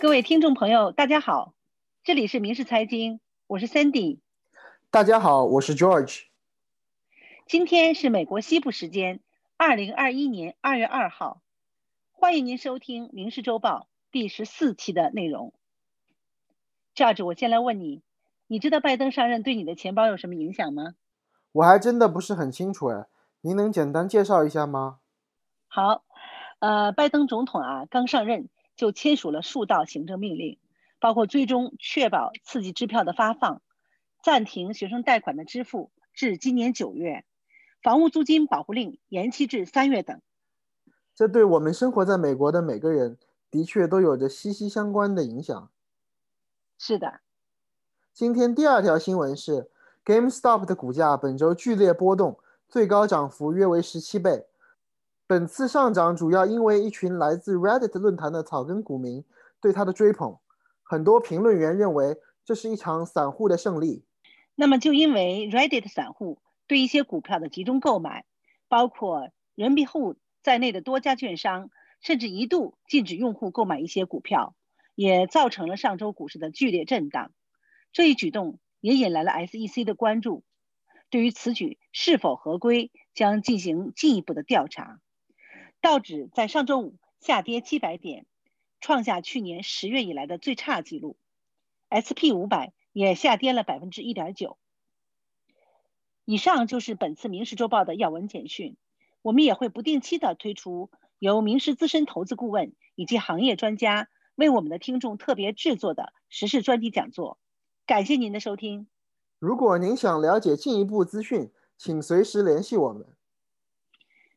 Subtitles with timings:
[0.00, 1.54] 各位听众朋友，大家好，
[2.04, 4.18] 这里是民事财经，我是 Sandy。
[4.90, 6.24] 大家好，我是 George。
[7.46, 9.20] 今天是美国西部时间
[9.56, 11.40] 二零二一年二月二号，
[12.12, 15.54] 欢迎您收听《民事周报》第十四期的内容。
[16.94, 18.02] George，我先来问你，
[18.48, 20.94] 你知道拜登上任对你的钱包有什么影响吗？
[21.52, 23.06] 我还真的不是很清楚哎，
[23.42, 24.98] 您能简单介绍一下吗？
[25.68, 26.04] 好，
[26.58, 28.48] 呃，拜登总统啊刚上任。
[28.78, 30.60] 就签署了数道行政命令，
[31.00, 33.60] 包括最终、确保刺激支票的发放，
[34.22, 37.24] 暂停学生贷款的支付至今年九月，
[37.82, 40.22] 房屋租金保护令延期至三月等。
[41.12, 43.18] 这对我们生活在美国的每个人
[43.50, 45.72] 的确都有着息息相关的影响。
[46.78, 47.18] 是的，
[48.18, 49.70] 今天第二条新闻是
[50.04, 52.36] ，GameStop 的股价本周剧烈波动，
[52.68, 54.44] 最高涨幅约为十七倍。
[55.28, 59.24] 本次上涨主要因为一群来自 Reddit 论坛的草根股民
[59.60, 60.36] 对它的追捧。
[60.82, 64.02] 很多评论员认为这是一场散户的胜利。
[64.56, 68.24] 那么，就因为 Reddit 散户对一些股票的集中购买，
[68.66, 74.56] 包括人民币户在内的多家券商甚至一度禁止用户购买一些股票，
[74.96, 77.30] 也造成了上周股市的剧烈震荡。
[77.92, 80.44] 这一举动也引来了 SEC 的关注，
[81.10, 85.00] 对于此举是否合规将进行进一步的调查。
[85.80, 88.26] 道指在上周五下跌七百点，
[88.80, 91.16] 创下去年十月以来的最差纪录。
[91.88, 94.58] SP 五百也下跌了百分之一点九。
[96.24, 98.76] 以上就是本次《民事周报》的要闻简讯。
[99.22, 107.38] 我们也会不定期的推出由民事资深投资顾问以及行业专家为我们的听众特别制作的时事专题讲座。
[107.87, 108.87] 感谢您的收听。
[109.39, 113.05] 如果您想了解进一步资讯，请随时联系我们。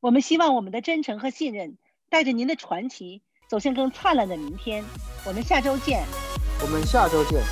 [0.00, 4.84] 我们希望我们的真诚和信任带着您的传奇走向更灿烂的明天。
[5.26, 6.04] 我们下周见。
[6.60, 7.42] 我们下周见。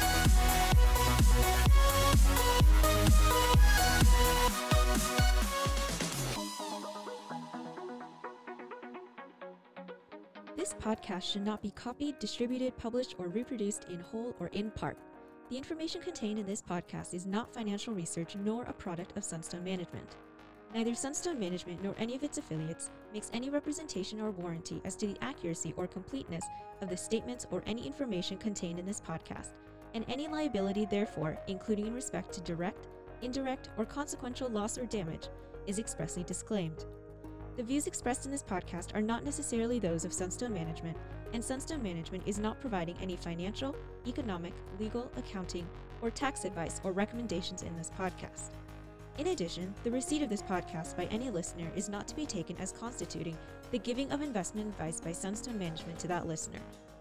[10.56, 14.96] This podcast should not be copied, distributed, published, or reproduced in whole or in part.
[15.51, 19.65] The information contained in this podcast is not financial research nor a product of Sunstone
[19.65, 20.15] Management.
[20.73, 25.07] Neither Sunstone Management nor any of its affiliates makes any representation or warranty as to
[25.07, 26.45] the accuracy or completeness
[26.79, 29.49] of the statements or any information contained in this podcast,
[29.93, 32.87] and any liability, therefore, including in respect to direct,
[33.21, 35.27] indirect, or consequential loss or damage,
[35.67, 36.85] is expressly disclaimed.
[37.57, 40.95] The views expressed in this podcast are not necessarily those of Sunstone Management,
[41.33, 43.75] and Sunstone Management is not providing any financial,
[44.07, 45.67] economic, legal, accounting,
[46.01, 48.51] or tax advice or recommendations in this podcast.
[49.17, 52.55] In addition, the receipt of this podcast by any listener is not to be taken
[52.57, 53.37] as constituting
[53.71, 56.59] the giving of investment advice by Sunstone Management to that listener,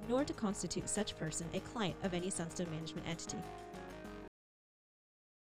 [0.08, 3.38] nor to constitute such person a client of any Sunstone Management entity.